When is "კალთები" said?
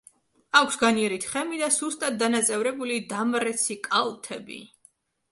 3.89-4.57